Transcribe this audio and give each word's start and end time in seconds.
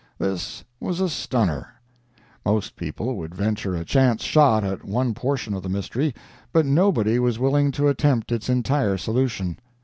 This 0.17 0.63
was 0.79 0.99
a 0.99 1.07
"stunner." 1.07 1.67
Most 2.43 2.75
people 2.75 3.15
would 3.19 3.35
venture 3.35 3.75
a 3.75 3.85
chance 3.85 4.23
shot 4.23 4.63
at 4.63 4.83
one 4.83 5.13
portion 5.13 5.53
of 5.53 5.61
the 5.61 5.69
mystery, 5.69 6.15
but 6.51 6.65
nobody 6.65 7.19
was 7.19 7.37
willing 7.37 7.69
to 7.73 7.87
attempt 7.87 8.31
its 8.31 8.49
entire 8.49 8.97
solution. 8.97 9.59